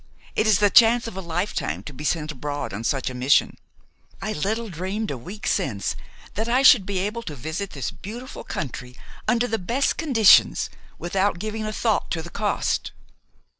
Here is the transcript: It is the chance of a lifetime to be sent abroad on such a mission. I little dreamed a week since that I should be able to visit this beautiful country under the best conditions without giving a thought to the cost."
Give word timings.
It 0.35 0.47
is 0.47 0.57
the 0.57 0.71
chance 0.71 1.05
of 1.05 1.15
a 1.15 1.21
lifetime 1.21 1.83
to 1.83 1.93
be 1.93 2.03
sent 2.03 2.31
abroad 2.31 2.73
on 2.73 2.83
such 2.83 3.11
a 3.11 3.13
mission. 3.13 3.55
I 4.19 4.33
little 4.33 4.67
dreamed 4.67 5.11
a 5.11 5.15
week 5.17 5.45
since 5.45 5.95
that 6.33 6.49
I 6.49 6.63
should 6.63 6.87
be 6.87 6.97
able 6.97 7.21
to 7.21 7.35
visit 7.35 7.69
this 7.73 7.91
beautiful 7.91 8.43
country 8.43 8.95
under 9.27 9.45
the 9.47 9.59
best 9.59 9.97
conditions 9.97 10.71
without 10.97 11.37
giving 11.37 11.65
a 11.65 11.71
thought 11.71 12.09
to 12.13 12.23
the 12.23 12.31
cost." 12.31 12.93